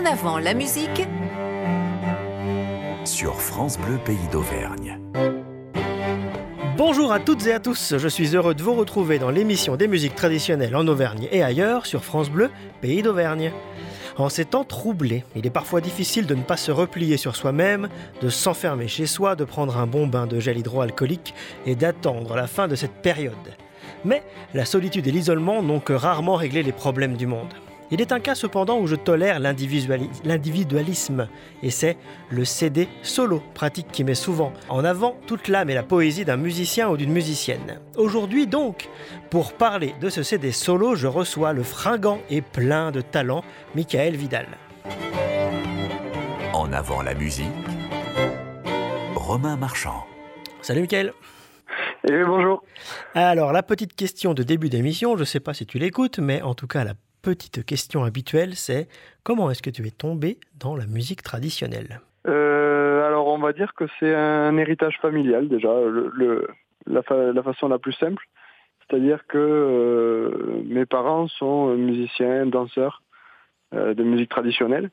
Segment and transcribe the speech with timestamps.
[0.00, 1.02] En avant la musique
[3.04, 4.98] sur France Bleu Pays d'Auvergne.
[6.78, 9.88] Bonjour à toutes et à tous, je suis heureux de vous retrouver dans l'émission des
[9.88, 12.50] musiques traditionnelles en Auvergne et ailleurs sur France Bleu
[12.80, 13.52] Pays d'Auvergne.
[14.16, 17.88] En ces temps troublés, il est parfois difficile de ne pas se replier sur soi-même,
[18.22, 21.34] de s'enfermer chez soi, de prendre un bon bain de gel hydroalcoolique
[21.66, 23.34] et d'attendre la fin de cette période.
[24.04, 24.22] Mais
[24.54, 27.52] la solitude et l'isolement n'ont que rarement réglé les problèmes du monde.
[27.92, 31.28] Il est un cas cependant où je tolère l'individualisme,
[31.62, 31.96] et c'est
[32.30, 36.36] le CD solo, pratique qui met souvent en avant toute l'âme et la poésie d'un
[36.36, 37.80] musicien ou d'une musicienne.
[37.96, 38.88] Aujourd'hui donc,
[39.28, 43.42] pour parler de ce CD solo, je reçois le fringant et plein de talent
[43.74, 44.46] Michael Vidal.
[46.52, 47.46] En avant la musique,
[49.16, 50.06] Romain Marchand.
[50.62, 51.12] Salut Michael.
[52.08, 52.62] Et bonjour.
[53.14, 56.40] Alors, la petite question de début d'émission, je ne sais pas si tu l'écoutes, mais
[56.42, 58.88] en tout cas, la petite question habituelle, c'est
[59.22, 62.00] comment est-ce que tu es tombé dans la musique traditionnelle?
[62.26, 65.72] Euh, Alors on va dire que c'est un héritage familial déjà,
[66.86, 67.02] la,
[67.42, 68.24] façon la plus simple.
[68.80, 73.02] C'est-à-dire que euh, mes parents sont musiciens, danseurs
[73.74, 74.90] euh, de musique traditionnelle.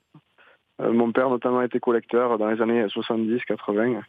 [0.80, 4.02] mon père notamment était collecteur dans les années 70-80.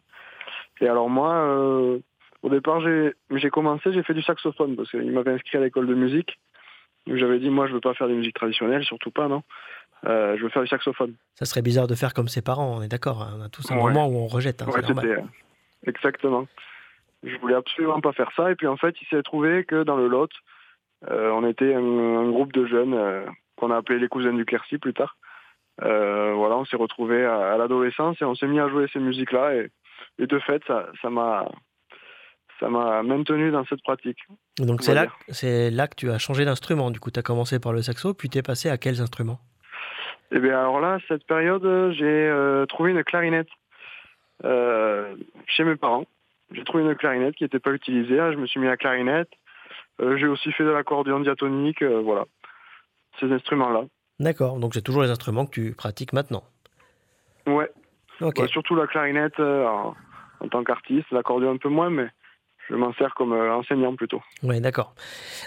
[0.81, 1.99] Et alors moi,
[2.41, 5.95] au départ, j'ai commencé, j'ai fait du saxophone parce qu'il m'avait inscrit à l'école de
[5.95, 6.39] musique.
[7.17, 9.43] J'avais dit, moi, je veux pas faire de musique traditionnelle, surtout pas, non.
[10.05, 11.15] Euh, je veux faire du saxophone.
[11.35, 13.21] Ça serait bizarre de faire comme ses parents, on est d'accord.
[13.21, 13.35] Hein.
[13.37, 14.61] On a tous un moment où on rejette.
[14.61, 14.67] Hein,
[15.03, 15.21] euh,
[15.85, 16.47] exactement.
[17.23, 18.51] Je voulais absolument pas faire ça.
[18.51, 20.31] Et puis, en fait, il s'est trouvé que dans le Lot,
[21.09, 22.97] euh, on était un, groupe de jeunes
[23.57, 25.17] qu'on a appelé les cousins du Quercy plus tard.
[25.81, 29.55] voilà, on s'est retrouvés à, l'adolescence et on s'est mis à jouer ces musiques-là.
[29.55, 29.69] Et,
[30.17, 31.45] et, de fait, ça m'a
[32.59, 34.19] ça m'a maintenu dans cette pratique.
[34.57, 36.91] Donc c'est là, c'est là que tu as changé d'instrument.
[36.91, 39.39] Du coup, tu as commencé par le saxo, puis tu es passé à quels instruments?
[40.31, 43.47] Eh bien, alors là, cette période, j'ai euh, trouvé une clarinette
[44.43, 45.15] euh,
[45.47, 46.05] chez mes parents.
[46.51, 48.17] J'ai trouvé une clarinette qui n'était pas utilisée.
[48.17, 49.29] Je me suis mis à clarinette.
[50.01, 51.83] Euh, j'ai aussi fait de l'accordéon diatonique.
[51.83, 52.25] voilà,
[53.19, 53.83] ces instruments-là.
[54.19, 54.59] D'accord.
[54.59, 56.43] Donc c'est toujours les instruments que tu pratiques maintenant.
[57.47, 57.71] Ouais.
[58.47, 59.95] surtout la clarinette en,
[60.41, 62.09] en tant qu'artiste, l'accordéon un peu moins, mais
[62.69, 64.21] je m'en sers comme euh, enseignant plutôt.
[64.43, 64.93] Oui, d'accord.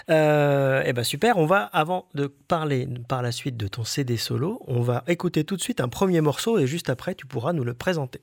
[0.09, 1.37] Euh, eh ben super.
[1.37, 5.43] On va, avant de parler par la suite de ton CD solo, on va écouter
[5.43, 8.21] tout de suite un premier morceau et juste après, tu pourras nous le présenter.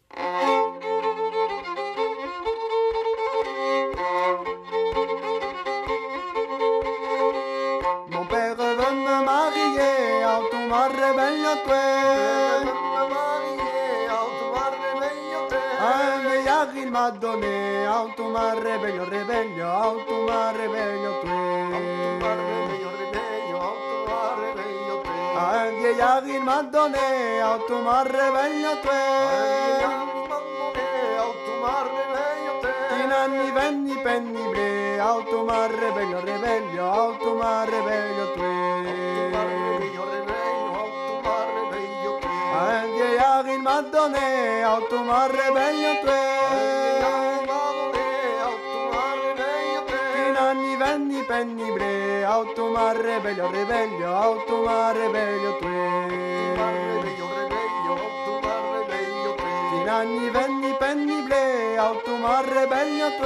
[8.11, 10.89] Mon père veut me marier, tout ma
[16.77, 17.50] il m'a donné
[18.11, 21.29] auto ma rebeglio rebeglio auto ma rebeglio tu
[25.37, 28.89] anche Yagi il m'a donné auto ma rebeglio tu
[33.01, 38.43] in anni venni penni bre auto ma rebeglio rebeglio auto ma rebeglio tu
[42.59, 46.40] anche Yagi il m'a donné auto ma rebeglio tu
[51.41, 54.57] penny bre auto rebello rebello auto
[54.93, 55.69] rebello tu
[59.77, 62.13] in anni venni penny bre auto
[62.55, 63.25] rebello tu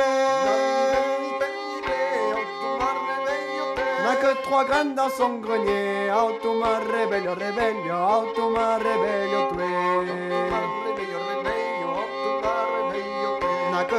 [4.05, 6.51] n'a que trois graines dans son grenier auto
[6.93, 8.45] rebello rebello auto
[8.87, 10.84] rebello tu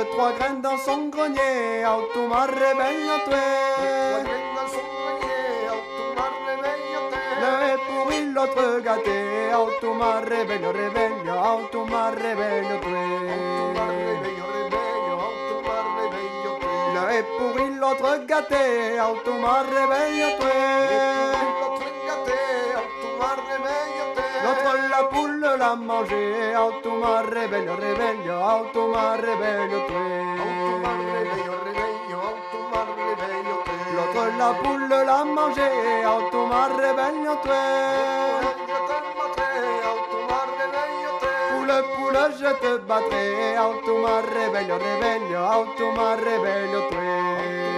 [0.06, 3.32] que trois graines dans son grenier, automa rebello tue.
[7.42, 13.08] Le pourri, l'autre gâté, automa rebello, rebello, automa rebello tue.
[16.96, 20.30] Le pourri, l'autre gâté, automa rebello
[24.96, 30.04] la poule l'a mangé, automa rebeglio, rebeglio, automa te.
[33.96, 35.70] L'autre la poule l'a mangé,
[36.14, 36.68] automa
[37.44, 37.62] te.
[41.50, 47.75] Poule, poule, je te battrai, automa rebeglio, rebeglio, automa rebeglio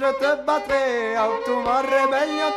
[0.00, 2.52] je te battrai, automa rebellion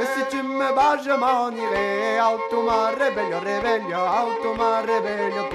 [0.00, 5.46] Et si tu me bats, je m'en irai, automa rebellion, rebellion, automa rebellion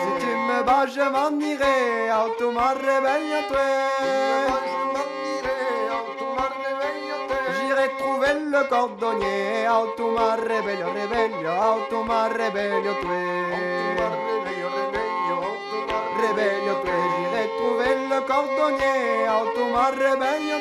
[0.00, 3.42] Si tu me bas je m'en irai, auto ma réveille
[8.22, 12.88] J'irai trouver le cordonnier, auto ma réveille, réveille, auto ma réveille
[16.20, 20.52] Réveille j'irai trouver le cordonnier, auto ma réveille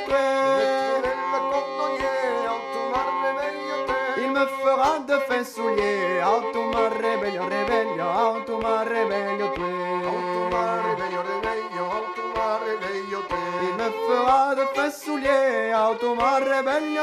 [4.17, 9.45] Il me fera de fin soulier, auto ma réveille, réveille, auto ma réveille
[11.13, 11.50] Il me
[14.21, 16.99] fera de fin soulier, auto ma réveille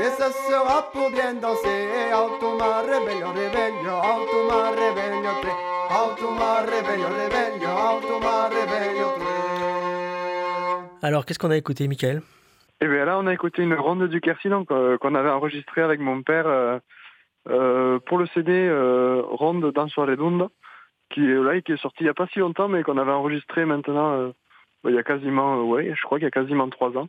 [0.00, 5.12] Et ça sera pour bien danser, auto ma réveille, réveille, auto ma réveille
[6.04, 9.02] auto ma réveille, réveille, auto ma réveille
[11.02, 12.22] Alors, qu'est-ce qu'on a écouté, Michael?
[12.80, 15.82] Et bien là, on a écouté une ronde du Quercy donc, euh, qu'on avait enregistrée
[15.82, 16.78] avec mon père euh,
[17.48, 20.48] euh, pour le CD euh, Ronde dans Redonda,
[21.12, 23.12] qui est là, qui est sorti il n'y a pas si longtemps, mais qu'on avait
[23.12, 24.32] enregistré maintenant, euh,
[24.82, 27.08] bah, il y a quasiment, euh, ouais, je crois qu'il y a quasiment trois ans.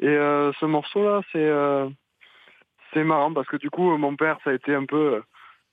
[0.00, 1.50] Et euh, ce morceau-là, c'est
[2.92, 5.22] c'est marrant parce que du coup, mon père, ça a été un peu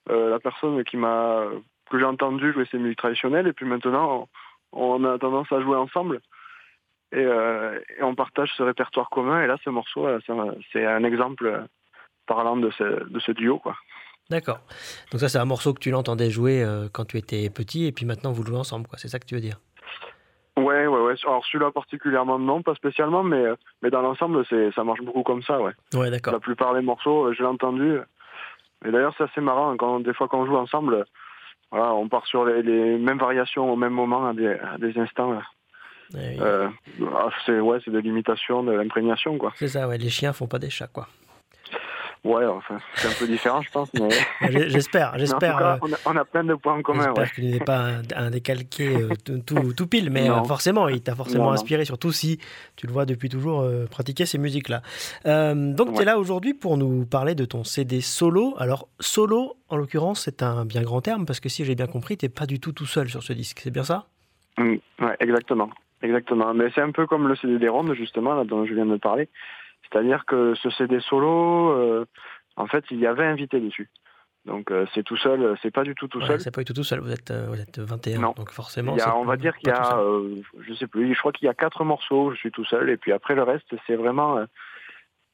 [0.10, 1.46] la personne qui m'a
[1.90, 4.28] que j'ai entendu jouer ces musiques traditionnelles, et puis maintenant,
[4.74, 6.20] on, a tendance à jouer ensemble.
[7.14, 9.42] Et, et on partage ce répertoire commun.
[9.42, 11.66] Et là, ce morceau, c'est un- un exemple
[12.28, 13.58] parlant de ce, de ce duo.
[13.58, 13.76] Quoi.
[14.30, 14.60] D'accord.
[15.12, 17.92] Donc ça, c'est un morceau que tu l'entendais jouer euh, quand tu étais petit, et
[17.92, 18.98] puis maintenant vous le jouez ensemble, quoi.
[18.98, 19.60] C'est ça que tu veux dire?
[20.58, 21.14] Ouais, ouais, ouais.
[21.24, 25.24] Alors celui-là particulièrement, non, pas spécialement, mais, euh, mais dans l'ensemble, c'est ça marche beaucoup
[25.24, 25.74] comme ça, ouais.
[25.94, 26.34] Ouais, d'accord.
[26.34, 28.00] La plupart des morceaux, euh, je l'ai entendu.
[28.86, 29.76] Et d'ailleurs, c'est assez marrant.
[29.78, 31.06] Quand, des fois, quand on joue ensemble,
[31.72, 34.98] voilà, on part sur les, les mêmes variations au même moment, à des, à des
[35.00, 35.40] instants.
[36.16, 36.70] Euh,
[37.14, 39.52] ah, c'est ouais, c'est de l'imitation, de l'imprégnation, quoi.
[39.56, 39.98] C'est ça, ouais.
[39.98, 41.08] Les chiens font pas des chats, quoi.
[42.24, 44.10] Ouais, enfin, c'est un peu différent, je pense, mais,
[44.70, 45.58] J'espère, j'espère.
[45.60, 47.30] euh, on, a, on a plein de points en commun, J'espère ouais.
[47.36, 49.10] qu'il n'est pas un, un décalqué euh,
[49.46, 51.54] tout, pile, mais euh, forcément, il t'a forcément Non, non.
[51.56, 52.40] inspiré, surtout si
[52.76, 54.82] tu le vois depuis toujours euh, pratiquer ces musiques-là.
[55.26, 56.06] Donc, tu es Ouais.
[56.06, 58.56] là aujourd'hui pour nous parler de ton CD solo.
[58.58, 62.18] Alors, solo, en l'occurrence, c'est un bien grand terme, parce que si j'ai bien compris,
[62.18, 64.08] tu n'es pas du tout tout seul sur ce disque, c'est bien ça?
[64.58, 65.70] Mm, ouais, exactement.
[66.02, 66.54] Exactement.
[66.54, 68.98] Mais c'est un peu comme le CD des rondes, justement, là, dont je viens de
[68.98, 69.30] parler.
[69.92, 72.06] C'est-à-dire que ce CD solo, euh,
[72.56, 73.90] en fait, il y avait invité dessus.
[74.46, 76.40] Donc, euh, c'est tout seul, c'est pas du tout tout Ouais, seul.
[76.40, 78.34] C'est pas du tout tout seul, vous êtes, euh, vous êtes 21, Non.
[78.36, 78.94] donc forcément.
[78.96, 81.34] Il y a, on va dire qu'il y a, euh, je sais plus, je crois
[81.34, 83.96] qu'il y a quatre morceaux, je suis tout seul, et puis après le reste, c'est
[83.96, 84.46] vraiment euh,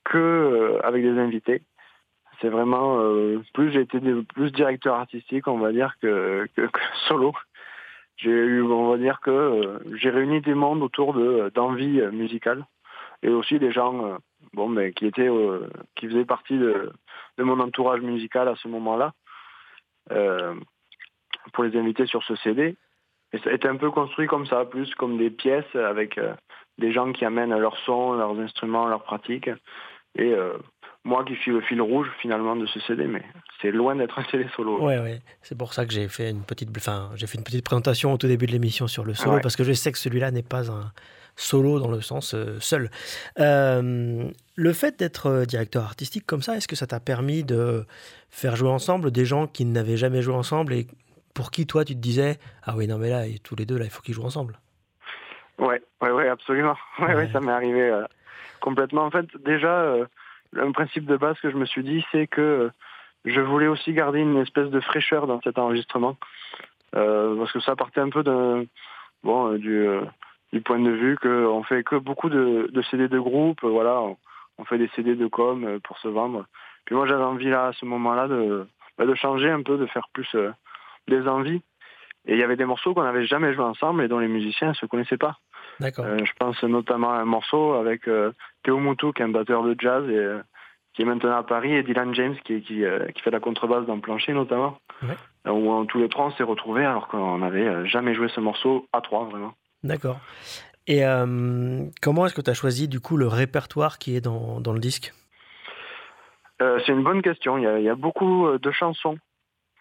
[0.04, 1.62] que euh, avec des invités.
[2.42, 4.00] C'est vraiment euh, plus j'ai été
[4.34, 7.34] plus directeur artistique, on va dire que, que, que solo.
[8.18, 12.66] J'ai eu, on va dire que euh, j'ai réuni des mondes autour de d'envie musicale
[13.22, 14.18] et aussi des gens, euh,
[14.54, 16.92] bon, mais qui étaient, euh, qui faisaient partie de,
[17.38, 19.14] de mon entourage musical à ce moment-là,
[20.12, 20.56] euh,
[21.54, 22.76] pour les inviter sur ce CD.
[23.34, 26.34] Et ça a été un peu construit comme ça, plus comme des pièces avec euh,
[26.78, 29.50] des gens qui amènent leur son, leurs instruments, leurs pratiques.
[30.16, 30.58] Et euh,
[31.06, 33.24] moi qui suis le fil rouge finalement de ce CD, mais
[33.62, 34.82] c'est loin d'être un CD solo.
[34.82, 35.22] Ouais, ouais.
[35.42, 38.18] C'est pour ça que j'ai fait une petite, enfin, j'ai fait une petite présentation au
[38.18, 39.42] tout début de l'émission sur le solo Ouais.
[39.42, 40.92] parce que je sais que celui-là n'est pas un
[41.36, 42.90] solo dans le sens euh, seul.
[43.40, 47.86] Euh, le fait d'être euh, directeur artistique comme ça, est-ce que ça t'a permis de
[48.30, 50.88] faire jouer ensemble des gens qui n'avaient jamais joué ensemble et
[51.34, 53.77] pour qui toi tu te disais ah oui non mais là et tous les deux
[53.80, 54.60] là il faut qu'ils jouent ensemble.
[55.58, 56.75] Ouais, ouais, ouais, absolument.
[57.00, 57.30] Ouais, ouais, Ouais.
[57.34, 58.04] ça m'est arrivé euh,
[58.60, 59.04] complètement.
[59.06, 59.96] En fait, déjà,
[60.53, 62.69] le principe de base que je me suis dit, c'est que euh,
[63.25, 66.17] je voulais aussi garder une espèce de fraîcheur dans cet enregistrement,
[66.95, 71.95] Euh, parce que ça partait un peu euh, du, point de vue qu'on fait que
[71.95, 74.00] beaucoup de, CD de groupe, voilà,
[74.60, 76.45] on, fait des CD de com pour se vendre.
[76.86, 78.67] Puis moi, j'avais envie là, à ce moment-là, de,
[78.98, 80.36] bah, changer un peu, de faire plus
[81.07, 81.63] des envies.
[82.27, 84.69] Et il y avait des morceaux qu'on n'avait jamais joués ensemble et dont les musiciens
[84.69, 85.38] ne se connaissaient pas.
[85.82, 88.32] Euh, je pense notamment à un morceau avec euh,
[88.63, 90.39] Théo Moutou, qui est un batteur de jazz et euh,
[90.94, 92.84] qui est maintenant à Paris, et Dylan James, qui, qui,
[93.15, 94.77] qui fait la contrebasse dans Plancher notamment.
[95.01, 95.51] Ouais.
[95.51, 99.01] Où tous les trois on s'est retrouvés alors qu'on n'avait jamais joué ce morceau à
[99.01, 99.53] trois vraiment.
[99.84, 100.20] D'accord.
[100.86, 104.62] Et euh, comment est-ce que tu as choisi du coup le répertoire qui est dans,
[104.62, 105.13] dans le disque?
[106.62, 107.58] Euh, c'est une bonne question.
[107.58, 109.18] Il y a, il y a beaucoup de chansons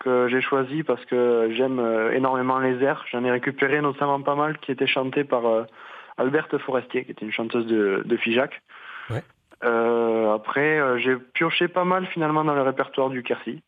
[0.05, 3.05] que j'ai choisies parce que j'aime euh, énormément les airs.
[3.11, 5.65] J'en ai récupéré notamment pas mal qui étaient chantés par euh,
[6.19, 8.61] Alberte Forestier, qui était une chanteuse de, de Figeac.
[9.11, 9.23] Ouais.
[9.65, 13.63] Euh, après, j'ai pioché pas mal finalement dans le répertoire du Quercy,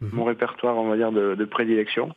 [0.00, 0.10] Mhm.
[0.14, 2.14] mon répertoire, on va dire, de, de prédilection.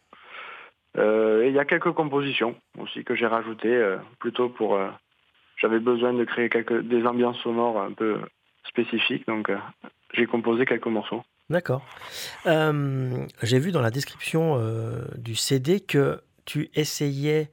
[0.98, 4.79] Euh, et il y a quelques compositions aussi que j'ai rajoutées, euh, plutôt pour...
[5.57, 8.17] J'avais besoin de créer quelques, des ambiances sonores un peu
[8.67, 9.51] spécifiques, donc
[10.13, 11.24] j'ai composé quelques morceaux.
[11.49, 11.85] D'accord.
[12.47, 17.49] Euh, J'ai vu dans la description euh, du CD que tu essayais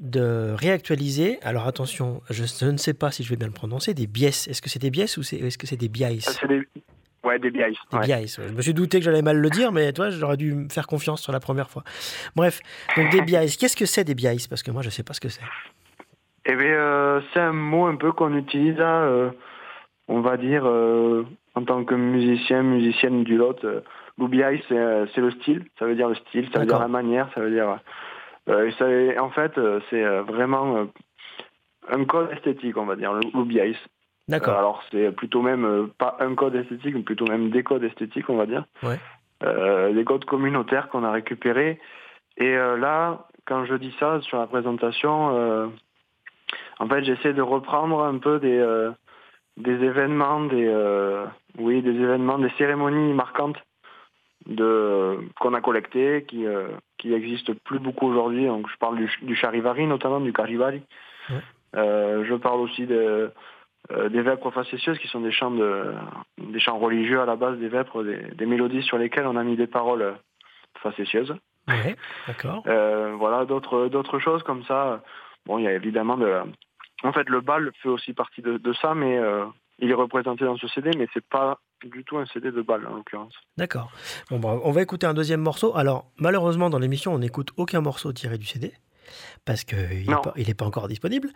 [0.00, 1.38] de réactualiser.
[1.42, 4.28] Alors attention, je, je ne sais pas si je vais bien le prononcer, des biais.
[4.28, 6.18] Est-ce que c'est des biais ou est-ce que c'est des biais?
[6.48, 6.66] Des...
[7.24, 7.70] Ouais, des biais.
[7.90, 8.04] Des ouais.
[8.04, 8.16] biais.
[8.16, 8.48] ouais.
[8.48, 10.86] Je me suis douté que j'allais mal le dire, mais toi, j'aurais dû me faire
[10.86, 11.82] confiance sur la première fois.
[12.36, 12.60] Bref,
[12.96, 13.46] donc des biais.
[13.48, 14.36] Qu'est-ce que c'est des biais?
[14.48, 15.42] Parce que moi, je ne sais pas ce que c'est.
[16.44, 19.30] Eh bien, euh, c'est un mot un peu qu'on utilise, euh,
[20.06, 20.64] on va dire,
[21.56, 23.56] en tant que musicien, musicienne du lot.
[23.64, 23.80] Euh,
[24.18, 26.88] L'oubliaï, c'est euh, c'est le style, ça veut dire le style, ça veut dire la
[26.88, 27.78] manière, ça veut dire...
[28.48, 29.52] euh, ça- en fait,
[29.90, 30.86] c'est vraiment
[31.90, 33.76] un code esthétique, on va dire, l'oubliaï.
[34.28, 34.56] D'accord.
[34.56, 38.36] alors, c'est plutôt même, pas un code esthétique, mais plutôt même des codes esthétiques, on
[38.36, 38.64] va dire.
[38.82, 38.98] Ouais.
[39.44, 41.78] Euh, des codes communautaires qu'on a récupérés.
[42.38, 45.70] Et euh, là, quand je dis ça sur la présentation,
[46.78, 48.58] en fait, j'essaie de reprendre un peu des,
[49.56, 51.24] des événements, des, euh,
[51.58, 53.58] oui, des événements, des cérémonies marquantes
[54.46, 58.46] de qu'on a collectées, qui, euh, qui existent plus beaucoup aujourd'hui.
[58.46, 60.82] Donc, je parle du, du charivari, notamment du caribari.
[61.30, 61.40] Ouais.
[61.74, 63.32] Euh, je parle aussi de,
[63.92, 65.92] euh, des vêpres facétieuses, qui sont des chants, de,
[66.38, 69.42] des chants religieux à la base des vêpres, des, des mélodies sur lesquelles on a
[69.42, 70.16] mis des paroles
[70.78, 71.34] facétieuses.
[71.66, 71.96] Ouais,
[72.28, 72.62] d'accord.
[72.68, 75.02] Euh, voilà, d'autres d'autres choses comme ça.
[75.46, 76.32] Bon, il y a évidemment de...
[77.02, 79.44] En fait, le bal fait aussi partie de, de ça, mais euh,
[79.78, 82.86] il est représenté dans ce CD, mais c'est pas du tout un CD de bal,
[82.86, 83.34] en l'occurrence.
[83.58, 83.90] D'accord.
[84.30, 85.76] Bon, bah, on va écouter un deuxième morceau.
[85.76, 88.72] Alors, malheureusement, dans l'émission, on n'écoute aucun morceau tiré du CD
[89.44, 90.20] parce qu'il n'est Non.
[90.22, 91.28] pas, il est pas encore disponible.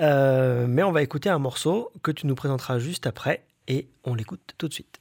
[0.00, 4.14] Euh, mais on va écouter un morceau que tu nous présenteras juste après et on
[4.14, 5.00] l'écoute tout de suite.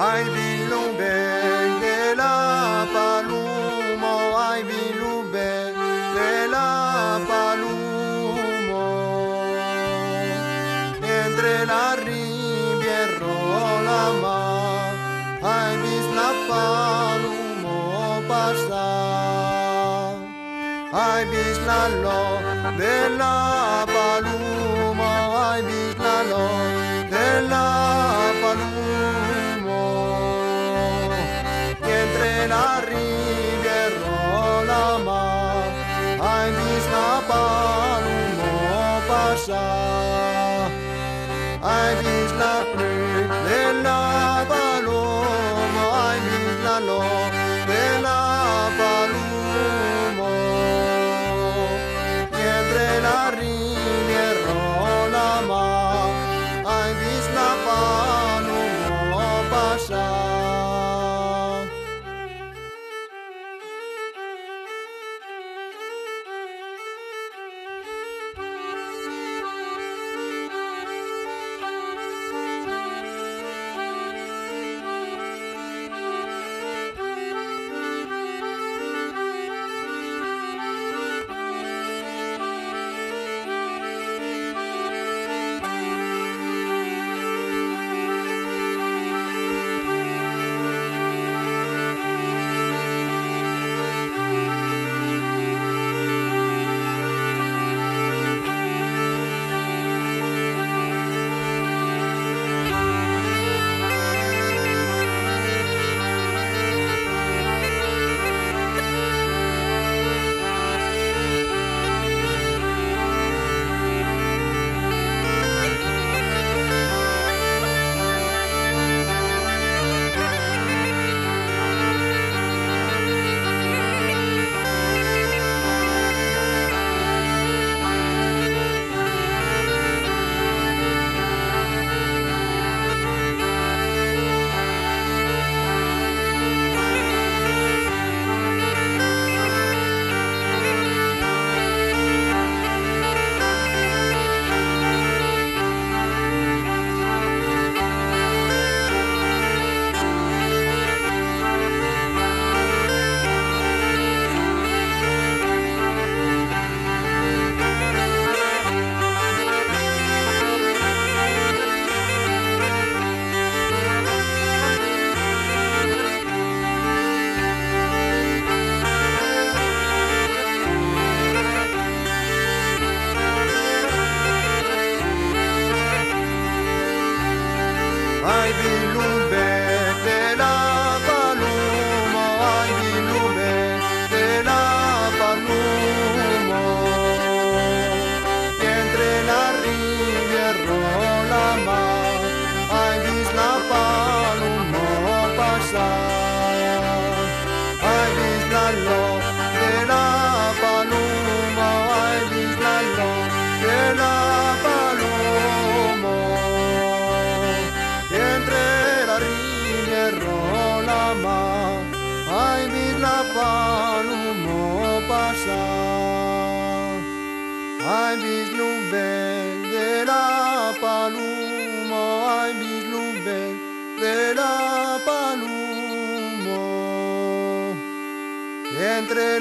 [0.00, 1.16] Ay bilumbe
[1.82, 4.12] de la paluma,
[4.48, 5.74] ay bilumbe
[6.54, 8.84] la paluma.
[11.02, 13.34] Entre la riviera
[13.88, 14.92] la mar,
[15.42, 17.78] ay vis la paluma
[18.30, 20.14] pasar.
[20.92, 22.22] Ay vis la lo
[22.78, 25.10] de la paluma,
[25.50, 26.46] ay vis la lo
[27.10, 27.87] de la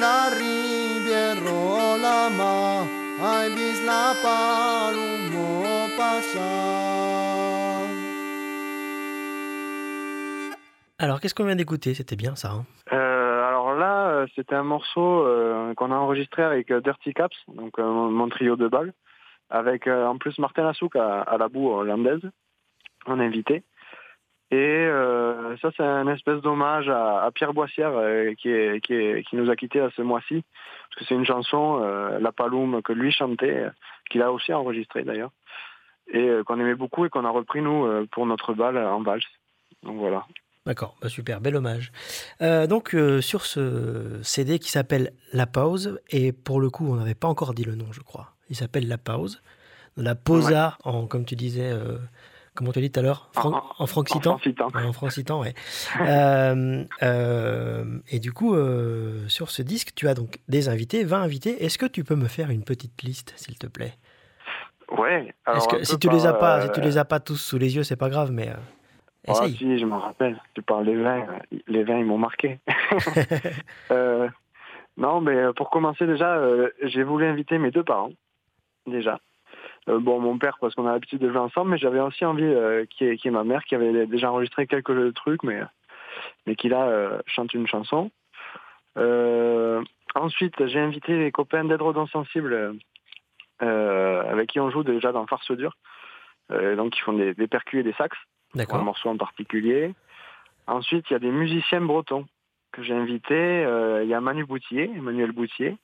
[0.08, 0.30] la
[2.04, 2.88] la la.
[11.00, 11.94] Alors, qu'est-ce qu'on vient d'écouter?
[11.94, 12.52] C'était bien ça.
[12.52, 12.66] hein?
[12.94, 17.78] Euh, alors là, euh, c'était un morceau euh, qu'on a enregistré avec Dirty Caps, donc
[17.78, 18.94] euh, mon trio de balles,
[19.50, 22.22] avec euh, en plus Martin Lassouk à, à la boue hollandaise,
[23.06, 23.64] en invité.
[24.50, 28.94] Et euh, ça, c'est un espèce d'hommage à, à Pierre Boissière euh, qui, est, qui,
[28.94, 30.44] est- qui nous a quittés à ce mois-ci,
[30.90, 33.70] parce que c'est une chanson, euh, La Paloum, que lui chantait, euh,
[34.10, 35.32] qu'il a aussi enregistré d'ailleurs,
[36.14, 39.02] et euh, qu'on aimait beaucoup et qu'on a repris nous euh, pour notre balle en
[39.02, 39.26] valse.
[39.84, 40.26] Donc voilà.
[40.66, 41.92] D'accord, bah super, bel hommage.
[42.42, 46.96] Euh, donc, euh, sur ce CD qui s'appelle La Pause, et pour le coup, on
[46.96, 48.32] n'avait pas encore dit le nom, je crois.
[48.50, 49.42] Il s'appelle La Pause.
[49.98, 51.98] La Posa, en, comme tu disais, euh,
[52.58, 54.38] comment tu as dit tout à l'heure Fran- En- En francitan
[54.74, 55.54] En francitan, ouais.
[56.02, 61.22] Euh, euh, et du coup, euh, sur ce disque, tu as donc des invités, 20
[61.22, 61.64] invités.
[61.64, 63.94] Est-ce que tu peux me faire une petite liste, s'il te plaît?
[64.98, 65.34] Ouais.
[65.46, 67.58] alors que si tu les as pas, euh, si tu les as pas tous sous
[67.58, 68.54] les yeux, c'est pas grave, mais euh,
[69.28, 69.56] Ah essaye.
[69.58, 70.42] si, je m'en rappelle.
[70.54, 71.28] Tu parles des vins.
[71.54, 72.60] euh, Les vins, ils m'ont marqué.
[73.92, 74.28] Euh,
[74.98, 78.12] non, mais euh, pour commencer déjà, euh, j'ai voulu inviter mes deux parents,
[78.88, 79.20] déjà.
[79.90, 82.44] Euh, bon, mon père, parce qu'on a l'habitude de jouer ensemble, mais j'avais aussi envie
[82.44, 85.62] euh, ait- qu'il y ait ma mère, qui avait déjà enregistré quelques trucs, mais,
[86.46, 88.12] mais qui là euh, chante une chanson.
[88.98, 89.82] Euh,
[90.16, 92.76] ensuite, j'ai invité les copains d'Edredon Sensible,
[93.62, 95.76] euh, avec qui on joue déjà dans Farce Dure.
[96.52, 98.18] Euh, donc, ils font des, des percus et des sax
[98.80, 99.94] un morceau en particulier.
[100.68, 102.26] Ensuite, il y a des musiciens bretons
[102.72, 103.34] que j'ai invités.
[103.66, 105.78] Euh, il y a Manu Boutier, Emmanuel Boutier,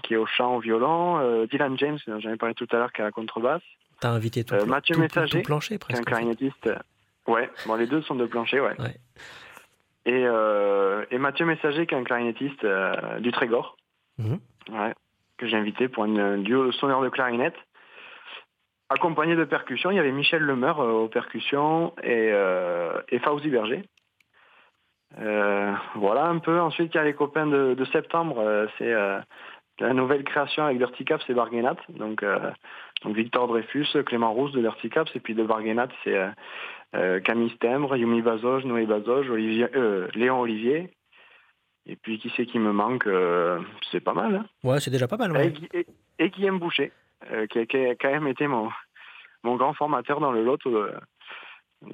[0.00, 1.18] qui est au chant, au violon.
[1.18, 3.62] Euh, Dylan James, dont j'en ai parlé tout à l'heure, qui est à la contrebasse.
[4.00, 6.70] T'as invité tout, Euh, pla- Mathieu tout- Messager, tout plancher Qui est un clarinettiste.
[7.26, 8.74] Ouais, bon, les deux sont de plancher, ouais.
[8.80, 8.96] Ouais.
[10.06, 13.76] Et, euh, et Mathieu Messager, qui est un clarinettiste euh, du Trégor,
[14.18, 14.38] Mhm.
[14.70, 14.94] ouais,
[15.36, 17.56] que j'ai invité pour une- un duo sonore de clarinette.
[18.88, 22.32] Accompagné de percussions, il y avait Michel Lemeur euh, aux percussions et,
[23.10, 23.84] et Fauzi Berger.
[25.16, 26.58] Voilà un peu.
[26.60, 28.66] Ensuite, il y a les copains de, de septembre.
[28.78, 28.92] c'est
[29.80, 31.76] la nouvelle création avec Dirty Caps, c'est Barguenat.
[31.88, 32.50] Donc, euh,
[33.02, 35.10] donc Victor Dreyfus, Clément Rousse de Dirty Caps.
[35.14, 36.28] Et puis de Barguenat, c'est euh,
[36.94, 40.90] euh, Camille Stembre, Yumi Bazoge, Noé Bazoge, Olivier, euh, Léon Olivier.
[41.86, 43.08] Et puis qui c'est qui me manque
[43.90, 44.34] C'est pas mal.
[44.36, 45.32] Hein Ouais, c'est déjà pas mal.
[45.32, 45.52] ouais.
[45.72, 45.86] et, et,
[46.18, 46.92] et Guillaume Boucher,
[47.50, 48.68] qui, a, qui a quand même été mon,
[49.42, 50.58] mon grand formateur dans le lot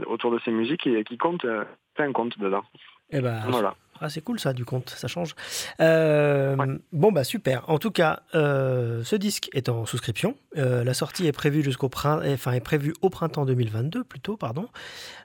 [0.06, 2.64] autour de ces musiques et qui compte euh, plein compte dedans.
[3.10, 3.74] Eh ben, Voilà.
[4.00, 5.34] Ah, c'est cool ça, du compte, ça change.
[5.80, 6.54] Euh,
[6.92, 7.68] Bon, bah super.
[7.70, 10.36] En tout cas, euh, ce disque est en souscription.
[10.56, 14.68] Euh, la sortie est prévue jusqu'au prin- enfin, est prévue au printemps 2022, plutôt, pardon.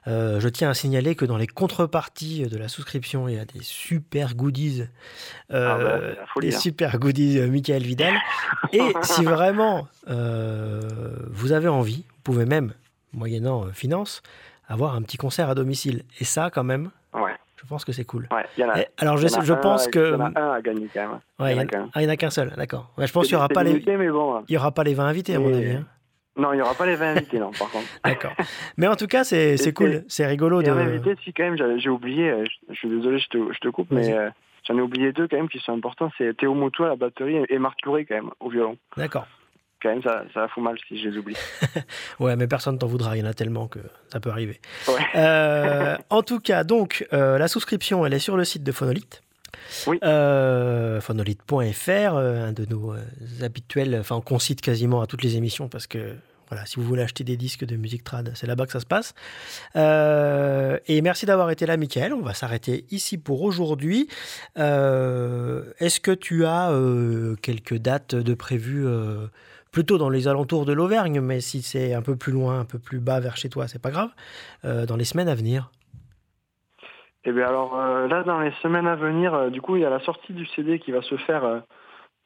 [0.06, 3.62] Je tiens à signaler que dans les contreparties de la souscription, il y a des
[3.62, 4.84] super goodies.
[5.50, 6.00] Ah bah,
[6.40, 8.14] des super goodies Michael Vidal.
[8.72, 12.72] Et si vraiment vous avez envie, vous pouvez même,
[13.12, 14.22] moyennant finance,
[14.68, 16.02] avoir un petit concert à domicile.
[16.20, 16.90] Et ça, quand même,
[17.62, 18.28] je pense que c'est cool.
[18.32, 18.44] ouais.
[18.56, 20.12] Il y en a, Eh, Alors je, y en a je un pense que Il
[20.12, 21.10] y en a un à gagner quand même.
[21.38, 22.90] ouais, il y en ah, en a qu'un seul, d'accord.
[22.98, 24.36] Ouais, je pense qu'il y aura pas les limité, bon.
[24.36, 24.44] hein.
[24.48, 25.72] il y aura pas les 20 invités à mon avis.
[25.72, 25.86] hein.
[26.34, 27.86] Non, il n'y aura pas les 20 invités, non, par contre.
[28.04, 28.32] D'accord.
[28.78, 30.70] Mais en tout cas, c'est cool, c'est rigolo Et de.
[30.70, 33.68] invité, si quand même, j'ai oublié, euh, je, je suis désolé, je te, je te
[33.68, 34.30] coupe, mais euh,
[34.66, 36.10] j'en ai oublié deux quand même qui sont importants.
[36.18, 38.76] C'est Théo Moutou à la batterie et Marc Touré quand même au violon.
[38.96, 39.26] D'accord.
[39.82, 41.36] Quand même, ça, ça fout mal si je les oublie.
[42.20, 43.16] Ouais, mais personne t'en voudra.
[43.16, 43.80] Il y en a tellement que
[44.12, 44.60] ça peut arriver.
[44.86, 45.00] Ouais.
[45.16, 49.22] Euh, en tout cas, donc euh, la souscription, elle est sur le site de Phonolite.
[49.86, 49.98] Oui.
[50.04, 52.94] Euh, phonolite.fr, un de nos
[53.42, 56.14] habituels, enfin qu'on cite quasiment à toutes les émissions parce que
[56.48, 58.86] voilà, si vous voulez acheter des disques de musique trad, c'est là-bas que ça se
[58.86, 59.14] passe.
[59.74, 62.12] Et merci d'avoir été là, Michael.
[62.12, 64.08] On va s'arrêter ici pour aujourd'hui.
[64.56, 66.70] Est-ce que tu as
[67.40, 68.86] quelques dates de prévues
[69.72, 72.78] plutôt dans les alentours de l'Auvergne, mais si c'est un peu plus loin, un peu
[72.78, 74.10] plus bas vers chez toi, c'est pas grave,
[74.64, 75.70] euh, dans les semaines à venir
[77.24, 79.84] Eh bien alors euh, là, dans les semaines à venir, euh, du coup, il y
[79.86, 81.62] a la sortie du CD qui va se faire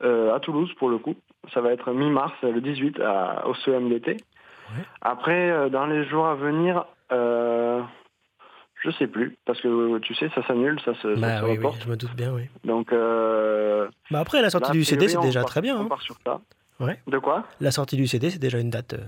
[0.03, 1.15] à Toulouse pour le coup.
[1.55, 4.09] Ça va être mi-mars, le 18, à, au CEMDT.
[4.11, 4.85] Ouais.
[5.01, 10.81] Après, dans les jours à venir, je sais plus, parce que tu sais, ça s'annule,
[10.85, 12.43] ça se, ça Bah se oui, oui, je me doute bien, oui.
[12.65, 15.77] Donc, Bah après, la sortie là, du CD, c'est déjà part- très bien.
[15.79, 15.89] On hein.
[15.89, 16.41] part sur ça.
[16.81, 17.01] Ouais.
[17.07, 17.45] De quoi?
[17.61, 18.99] La sortie du CD, c'est déjà une date euh,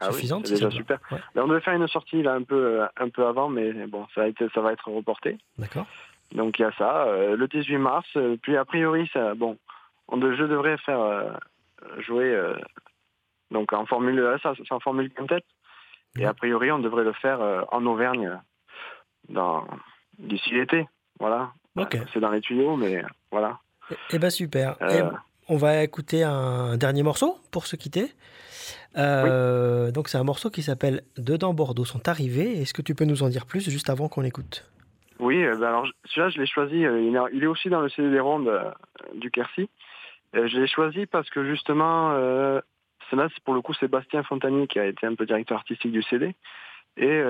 [0.00, 0.46] Ah oui, suffisante.
[0.46, 0.98] c'est déjà super.
[1.10, 4.06] Ouais, on devait faire une sortie là un peu, euh, un peu avant, mais bon,
[4.14, 5.38] ça, a été, ça va être reporté.
[5.58, 5.86] D'accord.
[6.32, 8.08] Donc il y a ça, euh, le 18 mars.
[8.16, 9.56] euh, puis a priori, ça, bon,
[10.08, 11.30] on de, je devrais faire euh,
[11.98, 12.34] jouer
[13.50, 15.44] donc en formule, euh, ça, c'est en formule quintette.
[16.16, 16.26] Et Ouais.
[16.26, 17.40] a priori, on devrait le faire
[17.72, 18.38] en Auvergne
[19.28, 19.66] dans
[20.18, 20.86] d'ici l'été.
[21.20, 21.52] Voilà.
[21.76, 21.94] Ok.
[21.94, 23.58] Euh, C'est dans les tuyaux, mais voilà.
[24.10, 24.76] Eh ben super.
[24.80, 25.00] Eh,
[25.48, 28.12] on va écouter un dernier morceau pour se quitter.
[28.96, 32.60] Euh, Donc c'est un morceau qui s'appelle Dedans Bordeaux sont arrivés.
[32.60, 34.70] Est-ce que tu peux nous en dire plus juste avant qu'on l'écoute?
[35.18, 36.84] Oui, euh, ben alors celui-là, je l'ai choisi.
[36.84, 38.50] euh, il, est, il est aussi dans le CD des rondes
[39.14, 39.68] du Quercy.
[40.34, 42.12] Je l'ai choisi parce que justement,
[43.10, 46.02] c'est là, pour le coup Sébastien Fontanier qui a été un peu directeur artistique du
[46.02, 46.34] CD.
[46.96, 47.20] Et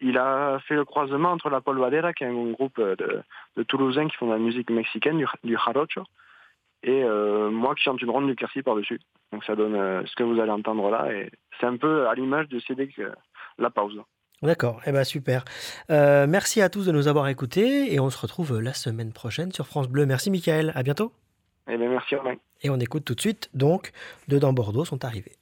[0.00, 3.22] il a fait le croisement entre la Paul Valera, qui est un groupe de,
[3.56, 6.02] de Toulousains qui font de la musique mexicaine, du, du jarocho,
[6.86, 9.00] et euh, moi qui chante une ronde du Quercy par-dessus.
[9.32, 11.12] Donc ça donne euh, ce que vous allez entendre là.
[11.12, 13.10] Et c'est un peu à l'image du CD que
[13.58, 14.00] La Pause.
[14.42, 15.44] D'accord, eh ben super.
[15.90, 19.50] Euh, merci à tous de nous avoir écoutés et on se retrouve la semaine prochaine
[19.50, 20.06] sur France Bleu.
[20.06, 21.10] Merci Michael, à bientôt.
[21.68, 22.36] Eh bien, merci Romain.
[22.62, 23.90] Et on écoute tout de suite donc
[24.28, 25.32] Dedans Bordeaux sont arrivés.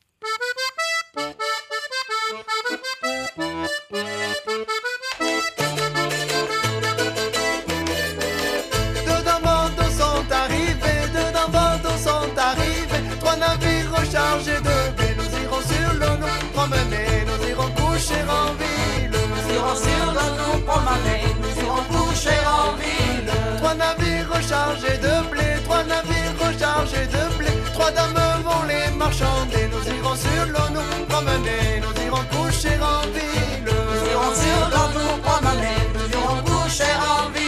[14.42, 15.14] De blé.
[15.16, 19.10] Nous irons sur l'eau nous promener, nous irons coucher en ville.
[19.12, 23.30] Nous irons sur l'eau nous promener, nous irons coucher en ville.
[23.58, 27.50] Trois navires rechargés de blé, trois navires rechargés de blé.
[27.74, 29.68] Trois dames vont les marchander.
[29.70, 33.64] Nous irons sur l'eau nous promener, nous irons coucher en ville.
[33.64, 37.43] Nous irons sur l'eau nous promener, nous irons coucher en ville.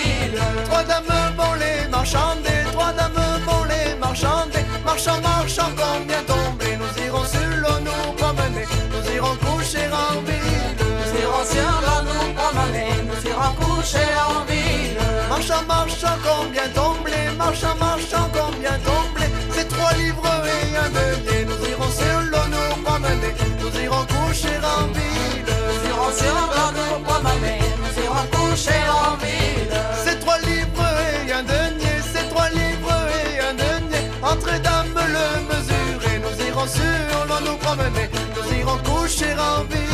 [13.95, 14.99] En ville.
[15.29, 17.31] Marchant, marchant, combien tomber?
[17.39, 19.29] Marchant, marchant, combien tomber?
[19.51, 21.45] C'est trois livres et un denier.
[21.45, 25.47] Nous irons sur l'eau nous promener, nous irons coucher en ville.
[25.47, 29.77] Nous irons sur l'eau nous promener, nous irons coucher en ville.
[30.05, 30.89] C'est trois livres
[31.29, 34.03] et un denier, c'est trois livres et un denier.
[34.23, 39.86] Entrez dame le mesurer, nous irons sur l'eau nous promener, nous irons coucher en ville.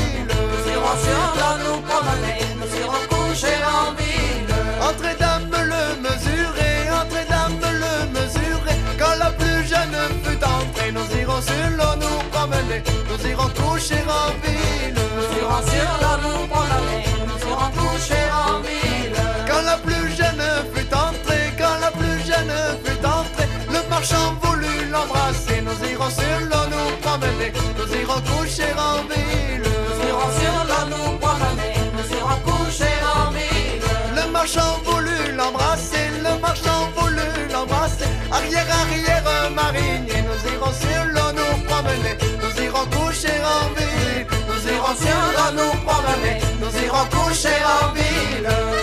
[4.92, 8.76] Entrez dame le mesurer, entrez dame le mesurer.
[8.98, 14.02] Quand la plus jeune fut entrée, nous irons sur l'eau nous promener, nous irons coucher
[14.20, 14.94] en ville.
[15.16, 19.16] Nous irons sur l'eau nous promener, nous irons coucher en ville.
[19.48, 24.90] Quand la plus jeune fut entrée, quand la plus jeune fut entrée, le marchand voulut
[24.92, 25.62] l'embrasser.
[25.62, 29.32] Nous irons sur l'eau nous promener, nous irons coucher en ville.
[42.42, 44.26] Nous irons coucher en ville.
[44.48, 48.82] Nous irons sur nous promener, nous irons coucher en ville.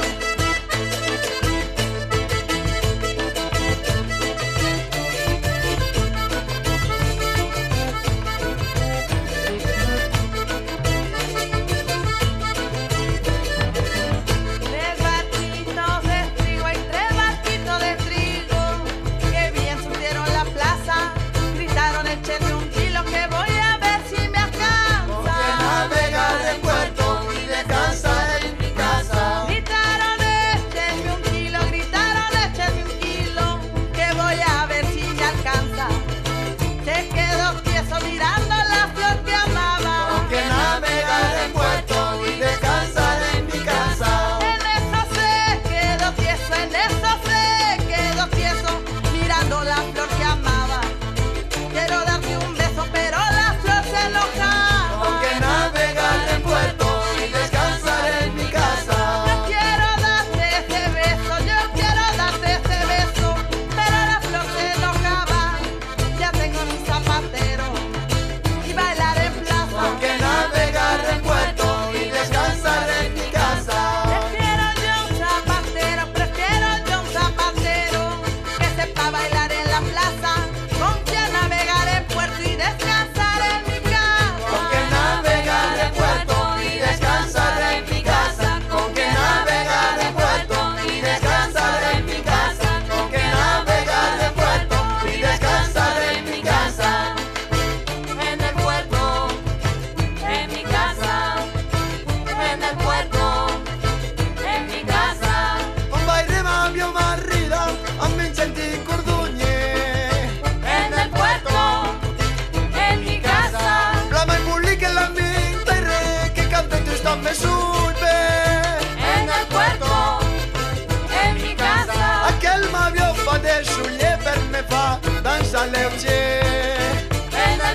[125.61, 125.89] En el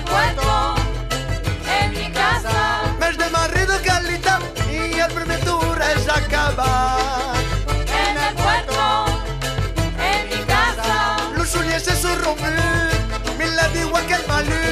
[0.05, 0.75] puerto,
[1.69, 2.81] en mi casa.
[2.99, 7.35] Mes de marido calita y el primer tour es acabar.
[7.69, 9.05] En el puerto,
[9.99, 11.17] en mi casa.
[11.37, 12.55] Los ulies se surrumen,
[13.37, 14.64] mil la digo que el malú.